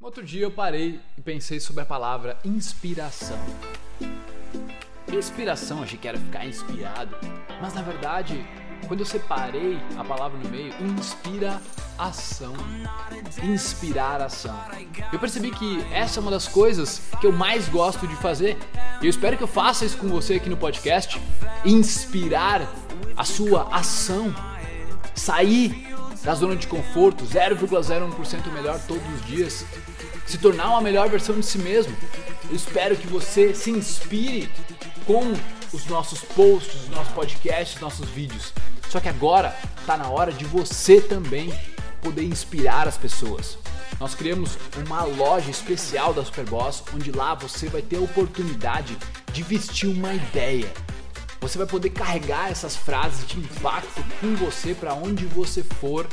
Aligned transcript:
Outro 0.00 0.24
dia 0.24 0.42
eu 0.42 0.50
parei 0.52 1.00
e 1.16 1.20
pensei 1.20 1.58
sobre 1.58 1.82
a 1.82 1.84
palavra 1.84 2.38
inspiração. 2.44 3.36
Inspiração, 5.12 5.82
achei 5.82 5.98
que 5.98 6.06
era 6.06 6.16
ficar 6.16 6.46
inspirado, 6.46 7.16
mas 7.60 7.74
na 7.74 7.82
verdade, 7.82 8.46
quando 8.86 9.00
eu 9.00 9.06
separei 9.06 9.76
a 9.96 10.04
palavra 10.04 10.38
no 10.38 10.48
meio, 10.48 10.72
inspira 10.80 11.60
ação. 11.98 12.54
Inspirar 13.42 14.22
ação. 14.22 14.56
Eu 15.12 15.18
percebi 15.18 15.50
que 15.50 15.84
essa 15.92 16.20
é 16.20 16.22
uma 16.22 16.30
das 16.30 16.46
coisas 16.46 17.02
que 17.20 17.26
eu 17.26 17.32
mais 17.32 17.68
gosto 17.68 18.06
de 18.06 18.14
fazer. 18.14 18.56
E 19.02 19.06
eu 19.06 19.10
espero 19.10 19.36
que 19.36 19.42
eu 19.42 19.48
faça 19.48 19.84
isso 19.84 19.98
com 19.98 20.06
você 20.06 20.34
aqui 20.34 20.48
no 20.48 20.56
podcast. 20.56 21.20
Inspirar 21.64 22.72
a 23.16 23.24
sua 23.24 23.68
ação. 23.74 24.32
Sair 25.12 25.88
da 26.22 26.34
zona 26.34 26.56
de 26.56 26.66
conforto, 26.66 27.24
0,01% 27.24 28.52
melhor 28.52 28.80
todos 28.86 29.02
os 29.14 29.26
dias, 29.26 29.64
se 30.26 30.38
tornar 30.38 30.70
uma 30.70 30.80
melhor 30.80 31.08
versão 31.08 31.38
de 31.38 31.46
si 31.46 31.58
mesmo. 31.58 31.96
Eu 32.48 32.56
espero 32.56 32.96
que 32.96 33.06
você 33.06 33.54
se 33.54 33.70
inspire 33.70 34.50
com 35.06 35.32
os 35.72 35.86
nossos 35.86 36.20
posts, 36.20 36.82
os 36.82 36.88
nossos 36.88 37.12
podcasts, 37.12 37.76
os 37.76 37.80
nossos 37.80 38.08
vídeos. 38.08 38.52
Só 38.88 39.00
que 39.00 39.08
agora 39.08 39.56
está 39.80 39.96
na 39.96 40.08
hora 40.08 40.32
de 40.32 40.44
você 40.44 41.00
também 41.00 41.52
poder 42.00 42.24
inspirar 42.24 42.88
as 42.88 42.96
pessoas. 42.96 43.58
Nós 44.00 44.14
criamos 44.14 44.56
uma 44.76 45.02
loja 45.02 45.50
especial 45.50 46.14
da 46.14 46.24
Superboss, 46.24 46.84
onde 46.94 47.10
lá 47.10 47.34
você 47.34 47.68
vai 47.68 47.82
ter 47.82 47.96
a 47.96 48.00
oportunidade 48.00 48.96
de 49.32 49.42
vestir 49.42 49.88
uma 49.88 50.14
ideia. 50.14 50.72
Você 51.40 51.56
vai 51.56 51.66
poder 51.66 51.90
carregar 51.90 52.50
essas 52.50 52.76
frases 52.76 53.26
de 53.26 53.38
impacto 53.38 54.04
com 54.20 54.34
você 54.36 54.74
para 54.74 54.94
onde 54.94 55.24
você 55.26 55.62
for, 55.62 56.06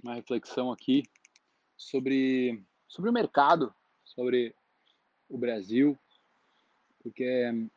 uma 0.03 0.15
reflexão 0.15 0.71
aqui 0.71 1.03
sobre, 1.79 2.63
sobre 2.87 3.09
o 3.09 3.13
mercado, 3.13 3.75
sobre 4.05 4.55
o 5.31 5.39
Brasil, 5.39 5.99
porque 7.03 7.69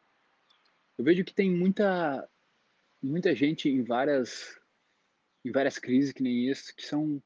eu 0.99 1.05
vejo 1.05 1.23
que 1.23 1.33
tem 1.33 1.49
muita 1.49 2.27
muita 3.01 3.33
gente 3.33 3.69
em 3.69 3.81
várias 3.81 4.59
em 5.45 5.51
várias 5.51 5.79
crises 5.79 6.11
que 6.11 6.21
nem 6.21 6.49
isso, 6.49 6.75
que 6.75 6.85
são 6.85 7.23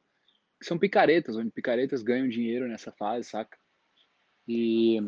que 0.60 0.66
são 0.68 0.78
picaretas, 0.78 1.36
onde 1.36 1.50
picaretas 1.50 2.04
ganham 2.04 2.30
dinheiro 2.30 2.68
nessa 2.68 2.92
fase, 2.92 3.28
saca? 3.28 3.58
E 4.48 5.00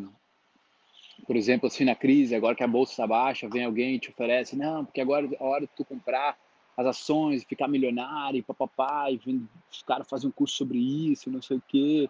por 1.28 1.36
exemplo, 1.36 1.68
assim 1.68 1.86
na 1.86 1.96
crise, 1.96 2.34
agora 2.34 2.56
que 2.56 2.64
a 2.64 2.68
bolsa 2.68 2.94
está 2.94 3.06
baixa, 3.06 3.48
vem 3.48 3.64
alguém 3.64 3.96
e 3.96 4.00
te 4.00 4.10
oferece, 4.10 4.56
não, 4.56 4.84
porque 4.84 5.00
agora 5.00 5.28
é 5.32 5.38
a 5.40 5.44
hora 5.44 5.68
de 5.68 5.74
tu 5.76 5.86
comprar 5.86 6.36
as 6.76 6.88
ações, 6.88 7.44
ficar 7.44 7.68
milionário, 7.68 8.40
e 8.40 8.44
papapá, 8.44 9.10
e 9.12 9.18
vem, 9.18 9.48
os 9.72 9.84
caras 9.84 10.10
fazem 10.10 10.28
um 10.28 10.32
curso 10.32 10.58
sobre 10.58 10.78
isso, 10.78 11.30
não 11.30 11.42
sei 11.42 11.58
o 11.58 11.64
quê. 11.66 12.10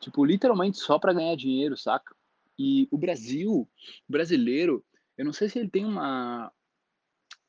Tipo, 0.00 0.24
literalmente 0.24 0.78
só 0.78 0.98
para 0.98 1.12
ganhar 1.12 1.36
dinheiro, 1.36 1.76
saca? 1.76 2.16
E 2.58 2.88
o 2.90 2.98
Brasil, 2.98 3.68
brasileiro, 4.08 4.84
eu 5.18 5.24
não 5.24 5.32
sei 5.32 5.48
se 5.48 5.58
ele 5.58 5.68
tem 5.68 5.84
uma, 5.84 6.52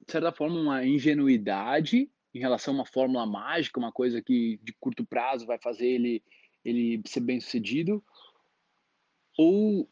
de 0.06 0.12
certa 0.12 0.31
forma, 0.31 0.59
uma 0.59 0.84
ingenuidade 0.84 2.09
em 2.34 2.40
relação 2.40 2.74
a 2.74 2.78
uma 2.78 2.85
fórmula 2.85 3.25
mágica, 3.28 3.80
uma 3.80 3.91
coisa 3.91 4.22
que 4.22 4.59
de 4.63 4.74
curto 4.74 5.06
prazo 5.06 5.46
vai 5.46 5.59
fazer 5.59 5.88
ele, 5.88 6.24
ele 6.66 7.00
ser 7.06 7.19
bem 7.19 7.40
sucedido, 7.40 8.03
ou 9.38 9.88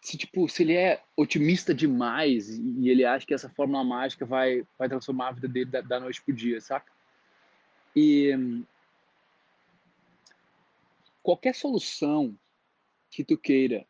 se 0.00 0.16
tipo 0.16 0.48
se 0.48 0.62
ele 0.62 0.74
é 0.74 1.02
otimista 1.16 1.74
demais 1.74 2.58
e 2.58 2.88
ele 2.88 3.04
acha 3.04 3.26
que 3.26 3.32
essa 3.32 3.48
fórmula 3.50 3.84
mágica 3.84 4.26
vai 4.26 4.66
vai 4.78 4.88
transformar 4.88 5.28
a 5.28 5.32
vida 5.32 5.48
dele 5.48 5.70
da, 5.70 5.80
da 5.82 6.00
noite 6.00 6.22
pro 6.22 6.34
dia, 6.34 6.60
saca? 6.60 6.90
E 7.94 8.32
qualquer 11.22 11.54
solução 11.54 12.36
que 13.10 13.22
tu 13.22 13.36
queira, 13.38 13.86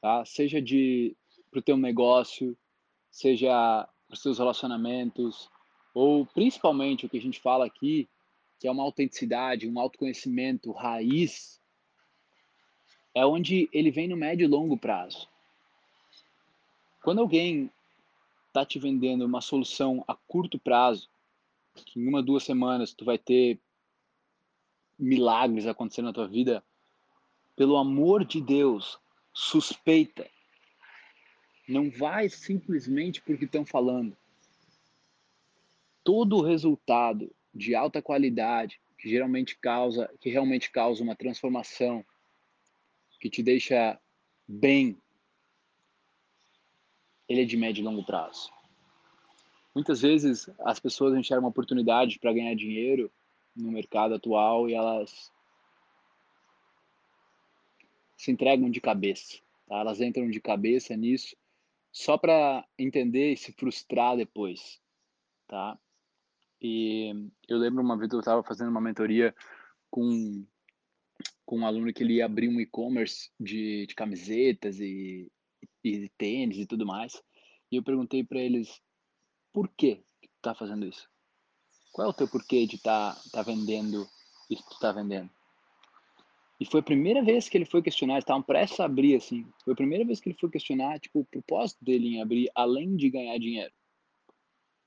tá? 0.00 0.24
Seja 0.24 0.60
de 0.60 1.16
pro 1.54 1.62
teu 1.62 1.76
negócio, 1.76 2.58
seja 3.12 3.88
os 4.10 4.20
seus 4.20 4.38
relacionamentos, 4.38 5.48
ou 5.94 6.26
principalmente 6.26 7.06
o 7.06 7.08
que 7.08 7.16
a 7.16 7.20
gente 7.20 7.40
fala 7.40 7.64
aqui, 7.64 8.08
que 8.58 8.66
é 8.66 8.70
uma 8.72 8.82
autenticidade, 8.82 9.68
um 9.68 9.78
autoconhecimento 9.78 10.72
raiz, 10.72 11.62
é 13.14 13.24
onde 13.24 13.68
ele 13.72 13.92
vem 13.92 14.08
no 14.08 14.16
médio 14.16 14.42
e 14.42 14.48
longo 14.48 14.76
prazo. 14.76 15.28
Quando 17.04 17.20
alguém 17.20 17.70
está 18.48 18.66
te 18.66 18.80
vendendo 18.80 19.24
uma 19.24 19.40
solução 19.40 20.04
a 20.08 20.16
curto 20.26 20.58
prazo, 20.58 21.08
que 21.72 22.00
em 22.00 22.08
uma, 22.08 22.20
duas 22.20 22.42
semanas 22.42 22.92
tu 22.92 23.04
vai 23.04 23.16
ter 23.16 23.60
milagres 24.98 25.68
acontecendo 25.68 26.06
na 26.06 26.12
tua 26.12 26.26
vida, 26.26 26.64
pelo 27.54 27.76
amor 27.76 28.24
de 28.24 28.40
Deus, 28.40 28.98
suspeita 29.32 30.28
não 31.66 31.90
vai 31.90 32.28
simplesmente 32.28 33.22
porque 33.22 33.44
estão 33.44 33.64
falando. 33.64 34.16
Todo 36.02 36.42
resultado 36.42 37.34
de 37.54 37.74
alta 37.74 38.02
qualidade, 38.02 38.80
que 38.98 39.08
geralmente 39.08 39.56
causa, 39.56 40.10
que 40.20 40.30
realmente 40.30 40.70
causa 40.70 41.02
uma 41.02 41.16
transformação, 41.16 42.04
que 43.20 43.30
te 43.30 43.42
deixa 43.42 43.98
bem, 44.46 44.98
ele 47.26 47.42
é 47.42 47.44
de 47.44 47.56
médio 47.56 47.80
e 47.80 47.84
longo 47.84 48.04
prazo. 48.04 48.52
Muitas 49.74 50.02
vezes 50.02 50.48
as 50.60 50.78
pessoas 50.78 51.16
enxergam 51.16 51.44
uma 51.44 51.50
oportunidade 51.50 52.18
para 52.18 52.32
ganhar 52.32 52.54
dinheiro 52.54 53.10
no 53.56 53.72
mercado 53.72 54.14
atual 54.14 54.68
e 54.68 54.74
elas 54.74 55.32
se 58.16 58.30
entregam 58.30 58.70
de 58.70 58.80
cabeça. 58.80 59.38
Tá? 59.66 59.78
Elas 59.78 60.00
entram 60.00 60.30
de 60.30 60.40
cabeça 60.40 60.94
nisso 60.96 61.34
só 61.94 62.18
para 62.18 62.66
entender 62.76 63.32
e 63.32 63.36
se 63.36 63.52
frustrar 63.52 64.16
depois, 64.16 64.80
tá? 65.46 65.78
E 66.60 67.30
eu 67.46 67.56
lembro 67.56 67.84
uma 67.84 67.96
vez 67.96 68.12
eu 68.12 68.18
estava 68.18 68.42
fazendo 68.42 68.68
uma 68.68 68.80
mentoria 68.80 69.32
com, 69.88 70.44
com 71.46 71.60
um 71.60 71.66
aluno 71.66 71.92
que 71.92 72.02
ele 72.02 72.14
ia 72.14 72.26
abrir 72.26 72.48
um 72.48 72.60
e-commerce 72.60 73.30
de, 73.38 73.86
de 73.86 73.94
camisetas 73.94 74.80
e, 74.80 75.30
e 75.84 76.08
tênis 76.18 76.58
e 76.58 76.66
tudo 76.66 76.84
mais. 76.84 77.22
E 77.70 77.76
eu 77.76 77.82
perguntei 77.82 78.24
para 78.24 78.40
eles, 78.40 78.82
por 79.52 79.68
que 79.68 80.02
tu 80.20 80.28
tá 80.42 80.52
fazendo 80.52 80.84
isso? 80.86 81.08
Qual 81.92 82.08
é 82.08 82.10
o 82.10 82.14
teu 82.14 82.26
porquê 82.26 82.66
de 82.66 82.74
estar 82.74 83.14
tá, 83.14 83.20
tá 83.30 83.42
vendendo 83.42 84.04
isso 84.50 84.64
que 84.64 84.74
tu 84.74 84.80
tá 84.80 84.90
vendendo? 84.90 85.30
E 86.64 86.66
foi 86.66 86.80
a 86.80 86.82
primeira 86.82 87.22
vez 87.22 87.46
que 87.46 87.58
ele 87.58 87.66
foi 87.66 87.82
questionar, 87.82 88.18
estavam 88.18 88.42
prestes 88.42 88.80
a 88.80 88.86
abrir 88.86 89.16
assim. 89.16 89.46
Foi 89.62 89.74
a 89.74 89.76
primeira 89.76 90.02
vez 90.02 90.18
que 90.18 90.30
ele 90.30 90.38
foi 90.40 90.48
questionar, 90.48 90.98
tipo, 90.98 91.20
o 91.20 91.24
propósito 91.26 91.84
dele 91.84 92.16
em 92.16 92.22
abrir, 92.22 92.50
além 92.54 92.96
de 92.96 93.10
ganhar 93.10 93.36
dinheiro. 93.36 93.70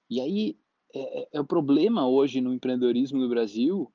E 0.09 0.19
aí 0.19 0.57
é, 0.91 1.19
é, 1.19 1.27
é 1.33 1.39
o 1.39 1.45
problema 1.45 2.09
hoje 2.09 2.41
no 2.41 2.51
empreendedorismo 2.51 3.19
no 3.19 3.29
Brasil, 3.29 3.93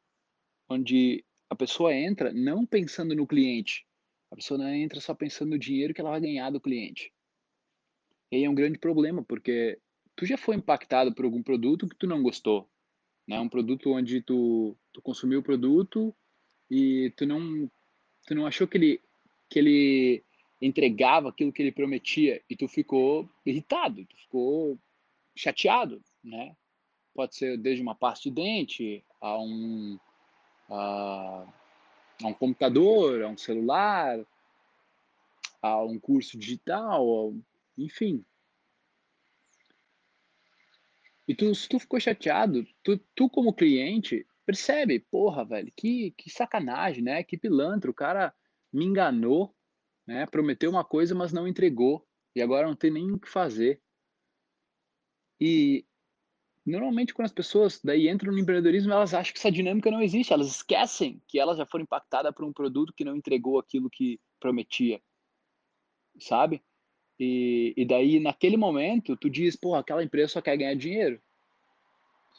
onde 0.68 1.24
a 1.50 1.56
pessoa 1.56 1.92
entra 1.92 2.32
não 2.32 2.64
pensando 2.64 3.16
no 3.16 3.26
cliente, 3.26 3.84
a 4.30 4.36
pessoa 4.36 4.58
não 4.58 4.68
entra 4.68 5.00
só 5.00 5.12
pensando 5.12 5.50
no 5.50 5.58
dinheiro 5.58 5.92
que 5.92 6.00
ela 6.00 6.10
vai 6.10 6.20
ganhar 6.20 6.50
do 6.50 6.60
cliente. 6.60 7.12
E 8.30 8.36
aí 8.36 8.44
é 8.44 8.48
um 8.48 8.54
grande 8.54 8.78
problema, 8.78 9.24
porque 9.24 9.76
tu 10.14 10.24
já 10.24 10.38
foi 10.38 10.54
impactado 10.54 11.12
por 11.12 11.24
algum 11.24 11.42
produto 11.42 11.88
que 11.88 11.96
tu 11.96 12.06
não 12.06 12.22
gostou, 12.22 12.70
né? 13.26 13.40
Um 13.40 13.48
produto 13.48 13.90
onde 13.90 14.22
tu, 14.22 14.78
tu 14.92 15.02
consumiu 15.02 15.40
o 15.40 15.42
produto 15.42 16.14
e 16.70 17.10
tu 17.16 17.26
não, 17.26 17.70
tu 18.26 18.34
não 18.34 18.46
achou 18.46 18.66
que 18.66 18.78
ele, 18.78 19.00
que 19.48 19.58
ele 19.58 20.24
entregava 20.60 21.28
aquilo 21.28 21.52
que 21.52 21.62
ele 21.62 21.72
prometia 21.72 22.42
e 22.48 22.56
tu 22.56 22.68
ficou 22.68 23.28
irritado, 23.44 24.04
tu 24.06 24.16
ficou 24.16 24.78
chateado, 25.34 26.02
né? 26.22 26.56
Pode 27.14 27.34
ser 27.34 27.58
desde 27.58 27.82
uma 27.82 27.94
pasta 27.94 28.28
de 28.28 28.34
dente 28.34 29.04
a 29.20 29.38
um, 29.38 29.98
a, 30.70 31.46
a 32.22 32.26
um 32.26 32.34
computador, 32.34 33.22
a 33.22 33.28
um 33.28 33.36
celular, 33.36 34.24
a 35.60 35.82
um 35.82 35.98
curso 35.98 36.38
digital, 36.38 37.34
enfim. 37.76 38.24
E 41.28 41.34
tu, 41.34 41.54
se 41.54 41.68
tu 41.68 41.78
ficou 41.78 42.00
chateado, 42.00 42.66
tu, 42.82 42.98
tu 43.14 43.28
como 43.28 43.52
cliente, 43.52 44.26
percebe, 44.52 45.00
porra, 45.00 45.44
velho, 45.44 45.72
que, 45.74 46.10
que 46.12 46.28
sacanagem, 46.30 47.02
né? 47.02 47.22
Que 47.24 47.38
pilantra, 47.38 47.90
o 47.90 47.94
cara 47.94 48.34
me 48.70 48.84
enganou, 48.84 49.54
né? 50.06 50.26
Prometeu 50.26 50.70
uma 50.70 50.84
coisa, 50.84 51.14
mas 51.14 51.32
não 51.32 51.48
entregou. 51.48 52.06
E 52.36 52.42
agora 52.42 52.66
não 52.66 52.76
tem 52.76 52.90
nem 52.90 53.10
o 53.10 53.18
que 53.18 53.28
fazer. 53.28 53.80
E 55.40 55.86
normalmente 56.64 57.14
quando 57.14 57.26
as 57.26 57.32
pessoas 57.32 57.80
daí 57.82 58.08
entram 58.08 58.32
no 58.32 58.38
empreendedorismo, 58.38 58.92
elas 58.92 59.14
acham 59.14 59.32
que 59.32 59.38
essa 59.38 59.50
dinâmica 59.50 59.90
não 59.90 60.00
existe, 60.00 60.32
elas 60.32 60.46
esquecem 60.46 61.20
que 61.26 61.40
elas 61.40 61.56
já 61.56 61.66
foram 61.66 61.82
impactadas 61.82 62.32
por 62.32 62.44
um 62.44 62.52
produto 62.52 62.92
que 62.94 63.04
não 63.04 63.16
entregou 63.16 63.58
aquilo 63.58 63.90
que 63.90 64.20
prometia, 64.38 65.02
sabe? 66.20 66.62
E, 67.18 67.74
e 67.76 67.84
daí, 67.84 68.20
naquele 68.20 68.56
momento, 68.56 69.16
tu 69.16 69.28
diz, 69.28 69.56
pô, 69.56 69.74
aquela 69.74 70.04
empresa 70.04 70.34
só 70.34 70.42
quer 70.42 70.56
ganhar 70.56 70.74
dinheiro, 70.74 71.20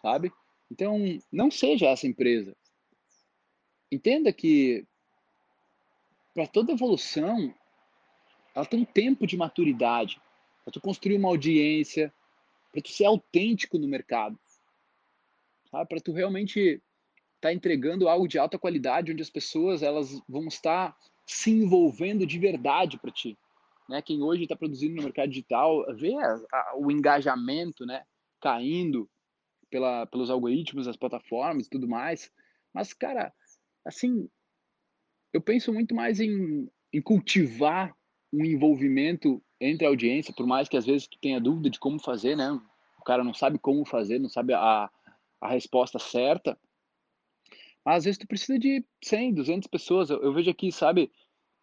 sabe? 0.01 0.31
Então, 0.73 0.97
não 1.31 1.51
seja 1.51 1.89
essa 1.89 2.07
empresa. 2.07 2.57
Entenda 3.91 4.33
que 4.33 4.83
para 6.33 6.47
toda 6.47 6.71
evolução, 6.71 7.53
ela 8.55 8.65
tem 8.65 8.79
um 8.79 8.85
tempo 8.85 9.27
de 9.27 9.37
maturidade, 9.37 10.19
para 10.63 10.73
tu 10.73 10.81
construir 10.81 11.15
uma 11.15 11.29
audiência, 11.29 12.11
para 12.71 12.81
tu 12.81 12.89
ser 12.89 13.05
autêntico 13.05 13.77
no 13.77 13.87
mercado, 13.87 14.35
Para 15.69 16.01
tu 16.03 16.11
realmente 16.11 16.59
estar 17.35 17.49
tá 17.49 17.53
entregando 17.53 18.09
algo 18.09 18.27
de 18.27 18.39
alta 18.39 18.57
qualidade, 18.57 19.11
onde 19.11 19.21
as 19.21 19.29
pessoas 19.29 19.83
elas 19.83 20.19
vão 20.27 20.47
estar 20.47 20.97
se 21.23 21.51
envolvendo 21.51 22.25
de 22.25 22.39
verdade 22.39 22.97
para 22.97 23.11
ti. 23.11 23.37
Né? 23.87 24.01
Quem 24.01 24.23
hoje 24.23 24.41
está 24.41 24.55
produzindo 24.55 24.95
no 24.95 25.03
mercado 25.03 25.29
digital 25.29 25.85
vê 25.95 26.15
a, 26.15 26.33
a, 26.51 26.73
o 26.77 26.89
engajamento 26.89 27.85
né, 27.85 28.03
caindo 28.41 29.07
pela, 29.73 30.05
pelos 30.05 30.29
algoritmos 30.29 30.85
das 30.85 30.95
plataformas 30.95 31.65
e 31.65 31.69
tudo 31.71 31.87
mais. 31.87 32.31
Mas, 32.71 32.93
cara, 32.93 33.33
assim, 33.83 34.29
eu 35.33 35.41
penso 35.41 35.73
muito 35.73 35.95
mais 35.95 36.19
em, 36.19 36.69
em 36.93 37.01
cultivar 37.01 37.91
um 38.31 38.45
envolvimento 38.45 39.43
entre 39.59 39.87
a 39.87 39.89
audiência, 39.89 40.31
por 40.31 40.45
mais 40.45 40.69
que 40.69 40.77
às 40.77 40.85
vezes 40.85 41.07
tu 41.07 41.17
tenha 41.19 41.41
dúvida 41.41 41.71
de 41.71 41.79
como 41.79 41.99
fazer, 41.99 42.37
né? 42.37 42.51
O 42.99 43.03
cara 43.03 43.23
não 43.23 43.33
sabe 43.33 43.57
como 43.57 43.83
fazer, 43.83 44.19
não 44.19 44.29
sabe 44.29 44.53
a, 44.53 44.91
a 45.41 45.49
resposta 45.49 45.97
certa. 45.97 46.55
Mas 47.83 47.97
às 47.97 48.03
vezes 48.05 48.19
tu 48.19 48.27
precisa 48.27 48.59
de 48.59 48.85
100, 49.03 49.33
200 49.33 49.67
pessoas. 49.67 50.11
Eu, 50.11 50.21
eu 50.21 50.33
vejo 50.33 50.51
aqui, 50.51 50.71
sabe? 50.71 51.11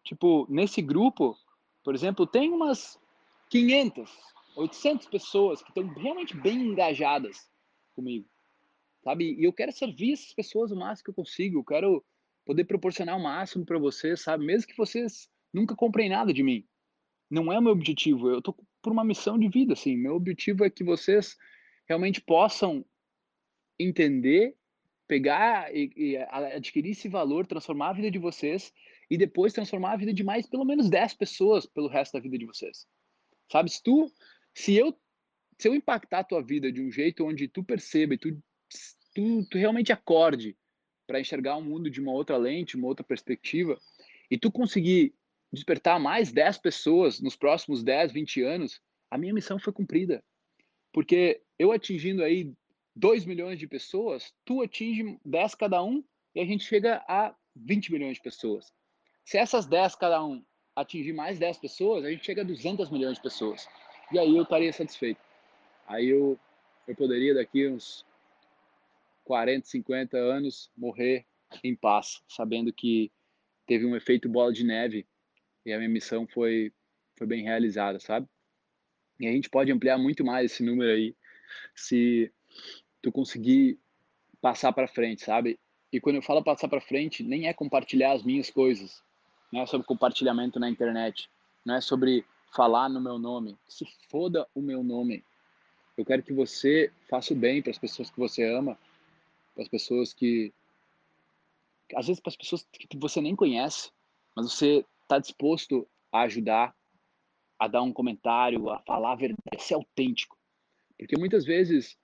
Tipo, 0.03 0.45
nesse 0.49 0.81
grupo, 0.81 1.37
por 1.81 1.95
exemplo, 1.95 2.27
tem 2.27 2.51
umas 2.51 2.99
500, 3.49 4.11
800 4.57 5.07
pessoas 5.07 5.61
que 5.61 5.69
estão 5.69 5.87
realmente 5.93 6.35
bem 6.35 6.57
engajadas 6.57 7.49
comigo, 7.91 8.27
sabe? 9.03 9.35
E 9.39 9.43
eu 9.43 9.53
quero 9.53 9.71
servir 9.71 10.13
essas 10.13 10.33
pessoas 10.33 10.71
o 10.71 10.75
máximo 10.75 11.05
que 11.05 11.09
eu 11.11 11.15
consigo, 11.15 11.59
eu 11.59 11.63
quero 11.63 12.05
poder 12.45 12.65
proporcionar 12.65 13.17
o 13.17 13.23
máximo 13.23 13.65
para 13.65 13.77
vocês, 13.77 14.21
sabe? 14.21 14.45
Mesmo 14.45 14.67
que 14.67 14.77
vocês 14.77 15.29
nunca 15.53 15.75
comprem 15.75 16.09
nada 16.09 16.33
de 16.33 16.43
mim. 16.43 16.65
Não 17.29 17.51
é 17.51 17.59
o 17.59 17.61
meu 17.61 17.71
objetivo, 17.71 18.29
eu 18.29 18.41
tô 18.41 18.53
por 18.81 18.91
uma 18.91 19.03
missão 19.03 19.37
de 19.37 19.47
vida, 19.47 19.73
assim. 19.73 19.95
Meu 19.95 20.15
objetivo 20.15 20.65
é 20.65 20.69
que 20.69 20.83
vocês 20.83 21.37
realmente 21.87 22.19
possam 22.19 22.83
entender, 23.79 24.55
pegar 25.07 25.73
e, 25.75 25.91
e 25.95 26.17
adquirir 26.17 26.91
esse 26.91 27.07
valor, 27.07 27.45
transformar 27.45 27.89
a 27.89 27.93
vida 27.93 28.11
de 28.11 28.19
vocês 28.19 28.73
e 29.09 29.17
depois 29.17 29.53
transformar 29.53 29.93
a 29.93 29.97
vida 29.97 30.13
de 30.13 30.23
mais 30.23 30.47
pelo 30.47 30.65
menos 30.65 30.89
10 30.89 31.13
pessoas 31.15 31.65
pelo 31.65 31.87
resto 31.87 32.13
da 32.13 32.19
vida 32.19 32.37
de 32.37 32.45
vocês. 32.45 32.87
Sabe, 33.51 33.69
se 33.69 33.83
tu, 33.83 34.09
se 34.53 34.75
eu, 34.75 34.97
se 35.61 35.67
eu 35.67 35.75
impactar 35.75 36.19
a 36.19 36.23
tua 36.23 36.41
vida 36.41 36.71
de 36.71 36.81
um 36.81 36.91
jeito 36.91 37.23
onde 37.23 37.47
tu 37.47 37.63
perceba 37.63 38.15
e 38.15 38.17
tu, 38.17 38.35
tu, 39.13 39.45
tu 39.45 39.57
realmente 39.59 39.93
acorde 39.93 40.57
para 41.05 41.19
enxergar 41.19 41.55
o 41.55 41.61
mundo 41.61 41.87
de 41.87 42.01
uma 42.01 42.11
outra 42.11 42.35
lente, 42.35 42.75
uma 42.75 42.87
outra 42.87 43.05
perspectiva, 43.05 43.79
e 44.31 44.39
tu 44.39 44.51
conseguir 44.51 45.13
despertar 45.53 45.99
mais 45.99 46.31
10 46.31 46.57
pessoas 46.57 47.21
nos 47.21 47.35
próximos 47.35 47.83
10, 47.83 48.11
20 48.11 48.41
anos, 48.41 48.81
a 49.11 49.19
minha 49.19 49.31
missão 49.31 49.59
foi 49.59 49.71
cumprida. 49.71 50.23
Porque 50.91 51.43
eu 51.59 51.71
atingindo 51.71 52.23
aí 52.23 52.51
2 52.95 53.23
milhões 53.25 53.59
de 53.59 53.67
pessoas, 53.67 54.33
tu 54.43 54.63
atinge 54.63 55.19
10 55.23 55.53
cada 55.53 55.83
um 55.83 56.03
e 56.33 56.39
a 56.39 56.45
gente 56.45 56.63
chega 56.63 57.05
a 57.07 57.35
20 57.55 57.91
milhões 57.91 58.17
de 58.17 58.23
pessoas. 58.23 58.73
Se 59.23 59.37
essas 59.37 59.67
10 59.67 59.93
cada 59.93 60.25
um 60.25 60.43
atingir 60.75 61.13
mais 61.13 61.37
10 61.37 61.59
pessoas, 61.59 62.03
a 62.03 62.09
gente 62.09 62.25
chega 62.25 62.41
a 62.41 62.45
200 62.45 62.89
milhões 62.89 63.17
de 63.17 63.21
pessoas. 63.21 63.67
E 64.11 64.17
aí 64.17 64.35
eu 64.35 64.41
estaria 64.41 64.73
satisfeito. 64.73 65.29
Aí 65.91 66.07
eu, 66.07 66.39
eu 66.87 66.95
poderia 66.95 67.33
daqui 67.33 67.67
uns 67.67 68.05
40, 69.25 69.67
50 69.67 70.17
anos 70.17 70.71
morrer 70.77 71.25
em 71.61 71.75
paz, 71.75 72.23
sabendo 72.29 72.71
que 72.71 73.11
teve 73.67 73.85
um 73.85 73.93
efeito 73.93 74.29
bola 74.29 74.53
de 74.53 74.63
neve 74.63 75.05
e 75.65 75.73
a 75.73 75.77
minha 75.77 75.89
missão 75.89 76.25
foi, 76.25 76.71
foi 77.17 77.27
bem 77.27 77.43
realizada, 77.43 77.99
sabe? 77.99 78.25
E 79.19 79.27
a 79.27 79.31
gente 79.33 79.49
pode 79.49 79.69
ampliar 79.69 79.97
muito 79.97 80.23
mais 80.23 80.53
esse 80.53 80.63
número 80.63 80.89
aí 80.89 81.13
se 81.75 82.31
tu 83.01 83.11
conseguir 83.11 83.77
passar 84.41 84.71
para 84.71 84.87
frente, 84.87 85.23
sabe? 85.23 85.59
E 85.91 85.99
quando 85.99 86.15
eu 86.15 86.21
falo 86.21 86.41
passar 86.41 86.69
para 86.69 86.79
frente, 86.79 87.21
nem 87.21 87.47
é 87.47 87.53
compartilhar 87.53 88.13
as 88.13 88.23
minhas 88.23 88.49
coisas, 88.49 89.03
não 89.51 89.61
é 89.61 89.65
sobre 89.65 89.85
compartilhamento 89.85 90.57
na 90.57 90.69
internet, 90.69 91.29
não 91.65 91.75
é 91.75 91.81
sobre 91.81 92.25
falar 92.55 92.87
no 92.87 93.01
meu 93.01 93.19
nome. 93.19 93.57
Se 93.67 93.85
foda 94.09 94.47
o 94.55 94.61
meu 94.61 94.81
nome. 94.81 95.21
Eu 95.97 96.05
quero 96.05 96.23
que 96.23 96.33
você 96.33 96.91
faça 97.09 97.33
o 97.33 97.37
bem 97.37 97.61
para 97.61 97.71
as 97.71 97.77
pessoas 97.77 98.09
que 98.09 98.19
você 98.19 98.43
ama, 98.43 98.77
para 99.53 99.63
as 99.63 99.69
pessoas 99.69 100.13
que 100.13 100.53
às 101.95 102.07
vezes 102.07 102.21
para 102.21 102.29
as 102.29 102.37
pessoas 102.37 102.65
que 102.71 102.97
você 102.97 103.19
nem 103.19 103.35
conhece, 103.35 103.91
mas 104.35 104.51
você 104.51 104.85
está 105.03 105.19
disposto 105.19 105.87
a 106.11 106.21
ajudar, 106.21 106.73
a 107.59 107.67
dar 107.67 107.81
um 107.81 107.91
comentário, 107.91 108.69
a 108.69 108.79
falar 108.79 109.11
a 109.11 109.15
verdade, 109.15 109.41
a 109.55 109.59
ser 109.59 109.73
autêntico. 109.73 110.37
Porque 110.97 111.17
muitas 111.17 111.45
vezes, 111.45 111.97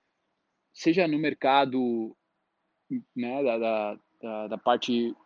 seja 0.72 1.08
no 1.08 1.18
mercado 1.18 2.14
né, 3.16 3.42
da, 3.42 3.98
da, 4.20 4.46
da 4.48 4.58
parte 4.58 5.16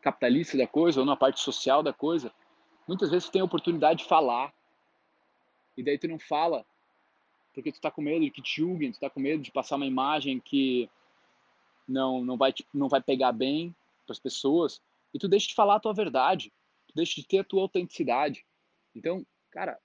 capitalista 0.00 0.56
da 0.56 0.66
coisa 0.66 1.00
ou 1.00 1.06
na 1.06 1.16
parte 1.16 1.40
social 1.40 1.82
da 1.82 1.92
coisa, 1.92 2.32
muitas 2.88 3.10
vezes 3.10 3.28
tu 3.28 3.32
tem 3.32 3.42
a 3.42 3.46
oportunidade 3.46 4.02
de 4.02 4.08
falar 4.08 4.52
e 5.76 5.82
daí 5.82 5.98
tu 5.98 6.08
não 6.08 6.18
fala 6.18 6.64
porque 7.54 7.72
tu 7.72 7.80
tá 7.80 7.90
com 7.90 8.02
medo 8.02 8.24
de 8.24 8.30
que 8.30 8.42
te 8.42 8.56
julguem, 8.56 8.92
tu 8.92 8.98
tá 8.98 9.08
com 9.08 9.20
medo 9.20 9.42
de 9.42 9.52
passar 9.52 9.76
uma 9.76 9.86
imagem 9.86 10.40
que 10.40 10.90
não 11.86 12.24
não 12.24 12.36
vai 12.36 12.52
não 12.72 12.88
vai 12.88 13.00
pegar 13.00 13.32
bem 13.32 13.74
para 14.04 14.12
as 14.12 14.18
pessoas 14.18 14.82
e 15.12 15.18
tu 15.18 15.28
deixa 15.28 15.48
de 15.48 15.54
falar 15.54 15.76
a 15.76 15.80
tua 15.80 15.94
verdade, 15.94 16.52
tu 16.88 16.94
deixa 16.94 17.14
de 17.20 17.26
ter 17.26 17.38
a 17.38 17.44
tua 17.44 17.62
autenticidade. 17.62 18.44
Então, 18.94 19.24
cara, 19.50 19.78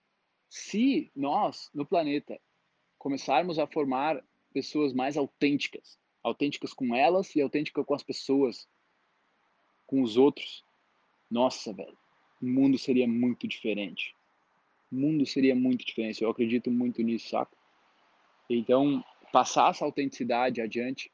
se 0.49 1.11
nós 1.15 1.69
no 1.73 1.85
planeta 1.85 2.39
começarmos 2.97 3.59
a 3.59 3.67
formar 3.67 4.21
pessoas 4.51 4.91
mais 4.91 5.15
autênticas, 5.15 5.99
autênticas 6.23 6.73
com 6.73 6.95
elas 6.95 7.35
e 7.35 7.41
autênticas 7.41 7.85
com 7.85 7.93
as 7.93 8.03
pessoas, 8.03 8.67
com 9.85 10.01
os 10.01 10.17
outros, 10.17 10.65
nossa, 11.29 11.71
velho, 11.71 11.97
o 12.41 12.45
mundo 12.47 12.77
seria 12.77 13.07
muito 13.07 13.47
diferente. 13.47 14.15
O 14.91 14.95
mundo 14.95 15.25
seria 15.25 15.55
muito 15.55 15.85
diferente. 15.85 16.23
Eu 16.23 16.31
acredito 16.31 16.71
muito 16.71 17.03
nisso, 17.03 17.29
saca? 17.29 17.55
Então, 18.50 19.03
passar 19.32 19.70
essa 19.70 19.86
autenticidade 19.86 20.62
adiante, 20.62 21.12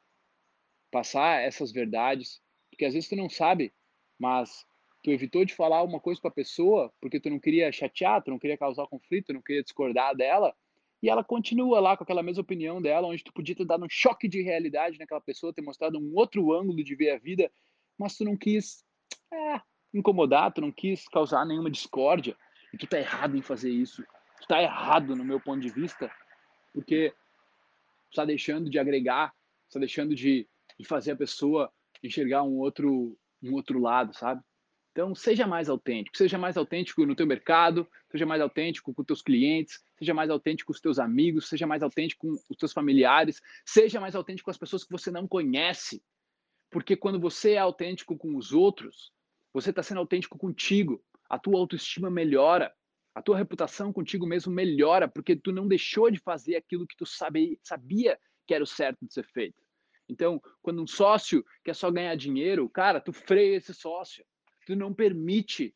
passar 0.90 1.42
essas 1.42 1.70
verdades, 1.70 2.40
porque 2.70 2.84
às 2.84 2.94
vezes 2.94 3.08
tu 3.08 3.16
não 3.16 3.28
sabe, 3.28 3.72
mas 4.18 4.64
tu 5.02 5.10
evitou 5.10 5.44
de 5.44 5.54
falar 5.54 5.82
uma 5.82 6.00
coisa 6.00 6.20
para 6.20 6.30
a 6.30 6.34
pessoa 6.34 6.92
porque 7.00 7.20
tu 7.20 7.28
não 7.28 7.38
queria 7.38 7.70
chatear, 7.70 8.22
tu 8.22 8.30
não 8.30 8.38
queria 8.38 8.56
causar 8.56 8.86
conflito, 8.86 9.26
tu 9.26 9.34
não 9.34 9.42
queria 9.42 9.62
discordar 9.62 10.16
dela, 10.16 10.54
e 11.02 11.10
ela 11.10 11.22
continua 11.22 11.78
lá 11.78 11.96
com 11.96 12.04
aquela 12.04 12.22
mesma 12.22 12.40
opinião 12.40 12.80
dela, 12.80 13.06
onde 13.06 13.22
tu 13.22 13.32
podia 13.32 13.54
ter 13.54 13.66
dado 13.66 13.84
um 13.84 13.90
choque 13.90 14.26
de 14.26 14.42
realidade 14.42 14.98
naquela 14.98 15.20
pessoa, 15.20 15.52
ter 15.52 15.62
mostrado 15.62 15.98
um 15.98 16.12
outro 16.14 16.52
ângulo 16.52 16.82
de 16.82 16.94
ver 16.94 17.10
a 17.10 17.18
vida 17.18 17.50
mas 17.98 18.16
tu 18.16 18.24
não 18.24 18.36
quis 18.36 18.84
é, 19.32 19.60
incomodar, 19.92 20.52
tu 20.52 20.60
não 20.60 20.70
quis 20.70 21.08
causar 21.08 21.44
nenhuma 21.44 21.70
discórdia, 21.70 22.36
e 22.72 22.78
tu 22.78 22.86
tá 22.86 22.98
errado 22.98 23.36
em 23.36 23.42
fazer 23.42 23.70
isso. 23.70 24.04
está 24.40 24.62
errado 24.62 25.16
no 25.16 25.24
meu 25.24 25.40
ponto 25.40 25.60
de 25.60 25.70
vista, 25.70 26.10
porque 26.72 27.12
está 28.10 28.24
deixando 28.24 28.70
de 28.70 28.78
agregar, 28.78 29.32
está 29.68 29.78
deixando 29.78 30.14
de, 30.14 30.48
de 30.78 30.86
fazer 30.86 31.12
a 31.12 31.16
pessoa 31.16 31.72
enxergar 32.02 32.42
um 32.42 32.58
outro, 32.58 33.18
um 33.42 33.52
outro 33.54 33.78
lado, 33.78 34.14
sabe? 34.14 34.42
Então, 34.92 35.14
seja 35.14 35.46
mais 35.46 35.68
autêntico, 35.68 36.16
seja 36.16 36.38
mais 36.38 36.56
autêntico 36.56 37.04
no 37.04 37.14
teu 37.14 37.26
mercado, 37.26 37.86
seja 38.10 38.24
mais 38.24 38.40
autêntico 38.40 38.94
com 38.94 39.02
os 39.02 39.06
teus 39.06 39.20
clientes, 39.20 39.84
seja 39.98 40.14
mais 40.14 40.30
autêntico 40.30 40.68
com 40.68 40.72
os 40.72 40.80
teus 40.80 40.98
amigos, 40.98 41.48
seja 41.48 41.66
mais 41.66 41.82
autêntico 41.82 42.26
com 42.26 42.32
os 42.32 42.56
teus 42.56 42.72
familiares, 42.72 43.42
seja 43.62 44.00
mais 44.00 44.14
autêntico 44.14 44.46
com 44.46 44.50
as 44.50 44.56
pessoas 44.56 44.84
que 44.84 44.90
você 44.90 45.10
não 45.10 45.28
conhece. 45.28 46.02
Porque 46.70 46.96
quando 46.96 47.20
você 47.20 47.52
é 47.52 47.58
autêntico 47.58 48.16
com 48.16 48.36
os 48.36 48.52
outros, 48.52 49.12
você 49.52 49.68
está 49.68 49.82
sendo 49.82 50.00
autêntico 50.00 50.38
contigo, 50.38 51.04
a 51.28 51.38
tua 51.38 51.58
autoestima 51.58 52.10
melhora, 52.10 52.72
a 53.16 53.22
tua 53.22 53.38
reputação 53.38 53.92
contigo 53.92 54.26
mesmo 54.26 54.52
melhora, 54.52 55.08
porque 55.08 55.34
tu 55.34 55.50
não 55.50 55.66
deixou 55.66 56.10
de 56.10 56.20
fazer 56.20 56.54
aquilo 56.54 56.86
que 56.86 56.96
tu 56.96 57.06
sabe, 57.06 57.58
sabia 57.62 58.18
que 58.46 58.54
era 58.54 58.62
o 58.62 58.66
certo 58.66 59.04
de 59.04 59.12
ser 59.12 59.24
feito. 59.24 59.60
Então, 60.08 60.40
quando 60.62 60.82
um 60.82 60.86
sócio 60.86 61.44
quer 61.64 61.74
só 61.74 61.90
ganhar 61.90 62.14
dinheiro, 62.14 62.68
cara, 62.68 63.00
tu 63.00 63.12
freia 63.12 63.56
esse 63.56 63.74
sócio 63.74 64.24
tu 64.66 64.74
não 64.74 64.92
permite 64.92 65.72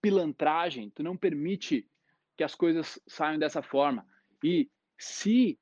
pilantragem, 0.00 0.90
tu 0.90 1.02
não 1.02 1.16
permite 1.16 1.88
que 2.36 2.44
as 2.44 2.54
coisas 2.54 3.00
saiam 3.08 3.38
dessa 3.38 3.62
forma. 3.62 4.06
E 4.44 4.70
se 4.98 5.58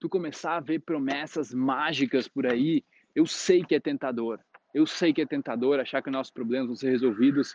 tu 0.00 0.08
começar 0.08 0.56
a 0.56 0.60
ver 0.60 0.80
promessas 0.80 1.54
mágicas 1.54 2.26
por 2.26 2.46
aí, 2.46 2.84
eu 3.14 3.24
sei 3.24 3.64
que 3.64 3.74
é 3.74 3.80
tentador. 3.80 4.40
Eu 4.74 4.86
sei 4.86 5.12
que 5.12 5.22
é 5.22 5.26
tentador 5.26 5.78
achar 5.78 6.02
que 6.02 6.10
nossos 6.10 6.32
problemas 6.32 6.66
vão 6.66 6.76
ser 6.76 6.90
resolvidos 6.90 7.54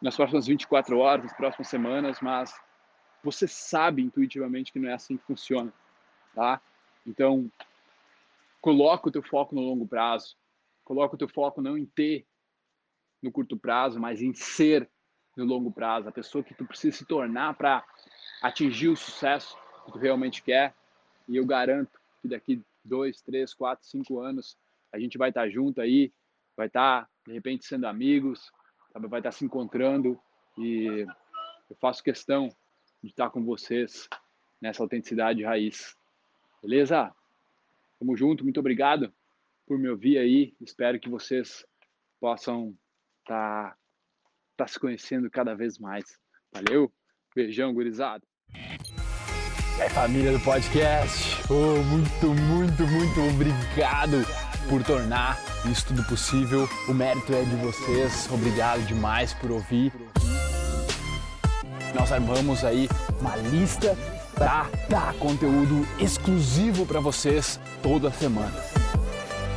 nas 0.00 0.16
próximas 0.16 0.46
24 0.46 0.98
horas, 0.98 1.24
nas 1.24 1.36
próximas 1.36 1.68
semanas, 1.68 2.20
mas 2.20 2.54
você 3.22 3.48
sabe 3.48 4.02
intuitivamente 4.02 4.72
que 4.72 4.78
não 4.78 4.88
é 4.88 4.94
assim 4.94 5.16
que 5.16 5.24
funciona, 5.24 5.72
tá? 6.34 6.60
Então, 7.06 7.50
coloca 8.60 9.08
o 9.08 9.12
teu 9.12 9.22
foco 9.22 9.54
no 9.54 9.62
longo 9.62 9.86
prazo. 9.86 10.36
Coloca 10.84 11.14
o 11.14 11.18
teu 11.18 11.28
foco 11.28 11.60
não 11.60 11.76
em 11.76 11.84
ter 11.84 12.26
no 13.22 13.32
curto 13.32 13.56
prazo, 13.56 13.98
mas 13.98 14.22
em 14.22 14.32
ser 14.34 14.88
no 15.36 15.44
longo 15.44 15.70
prazo, 15.70 16.08
a 16.08 16.12
pessoa 16.12 16.42
que 16.42 16.54
tu 16.54 16.64
precisa 16.64 16.96
se 16.96 17.04
tornar 17.04 17.54
para 17.54 17.84
atingir 18.42 18.88
o 18.88 18.96
sucesso 18.96 19.56
que 19.84 19.92
tu 19.92 19.98
realmente 19.98 20.42
quer. 20.42 20.74
E 21.28 21.36
eu 21.36 21.46
garanto 21.46 21.98
que 22.20 22.28
daqui 22.28 22.62
dois, 22.84 23.20
três, 23.20 23.54
quatro, 23.54 23.86
cinco 23.86 24.20
anos 24.20 24.56
a 24.92 24.98
gente 24.98 25.18
vai 25.18 25.28
estar 25.28 25.42
tá 25.42 25.48
junto 25.48 25.80
aí, 25.80 26.12
vai 26.56 26.66
estar 26.66 27.02
tá, 27.02 27.08
de 27.26 27.32
repente 27.32 27.66
sendo 27.66 27.86
amigos, 27.86 28.50
vai 29.06 29.20
estar 29.20 29.32
se 29.32 29.44
encontrando 29.44 30.18
e 30.56 31.06
eu 31.70 31.76
faço 31.80 32.02
questão 32.02 32.48
de 33.02 33.10
estar 33.10 33.30
com 33.30 33.44
vocês 33.44 34.08
nessa 34.60 34.82
autenticidade 34.82 35.44
raiz. 35.44 35.96
Beleza? 36.62 37.14
Tamo 37.98 38.16
junto, 38.16 38.42
muito 38.42 38.58
obrigado 38.58 39.12
por 39.66 39.78
me 39.78 39.88
ouvir 39.88 40.18
aí. 40.18 40.56
Espero 40.60 40.98
que 40.98 41.08
vocês 41.08 41.64
possam 42.18 42.76
tá, 43.24 43.76
tá 44.56 44.66
se 44.66 44.80
conhecendo 44.80 45.30
cada 45.30 45.54
vez 45.54 45.78
mais. 45.78 46.18
Valeu, 46.52 46.92
beijão, 47.34 47.72
gurizada. 47.72 48.26
Aí, 49.80 49.88
família 49.90 50.32
do 50.32 50.40
podcast, 50.40 51.40
oh, 51.52 51.82
muito, 51.84 52.26
muito, 52.26 52.82
muito 52.82 53.34
obrigado 53.34 54.47
por 54.68 54.82
tornar 54.82 55.38
isso 55.64 55.86
tudo 55.86 56.04
possível. 56.04 56.68
O 56.86 56.94
mérito 56.94 57.34
é 57.34 57.42
de 57.42 57.56
vocês. 57.56 58.28
Obrigado 58.30 58.86
demais 58.86 59.32
por 59.32 59.50
ouvir. 59.50 59.92
Nós 61.94 62.12
armamos 62.12 62.64
aí 62.64 62.88
uma 63.20 63.36
lista 63.36 63.96
para 64.34 64.68
dar 64.88 65.14
conteúdo 65.14 65.86
exclusivo 65.98 66.86
para 66.86 67.00
vocês 67.00 67.58
toda 67.82 68.12
semana. 68.12 68.54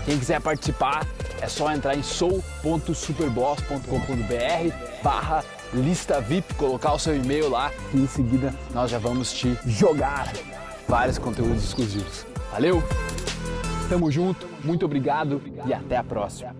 Quem 0.05 0.17
quiser 0.17 0.41
participar, 0.41 1.05
é 1.41 1.47
só 1.47 1.71
entrar 1.71 1.95
em 1.95 2.03
sou.superboss.com.br 2.03 5.03
barra 5.03 5.43
lista 5.73 6.21
VIP, 6.21 6.53
colocar 6.55 6.93
o 6.93 6.99
seu 6.99 7.15
e-mail 7.15 7.49
lá 7.49 7.71
e 7.93 7.97
em 7.97 8.07
seguida 8.07 8.53
nós 8.73 8.91
já 8.91 8.99
vamos 8.99 9.33
te 9.33 9.57
jogar 9.65 10.31
vários 10.87 11.17
conteúdos 11.17 11.63
exclusivos. 11.63 12.25
Valeu? 12.51 12.83
Tamo 13.91 14.09
junto, 14.09 14.47
muito 14.63 14.85
obrigado 14.85 15.41
e 15.65 15.73
até 15.73 15.97
a 15.97 16.03
próxima. 16.05 16.55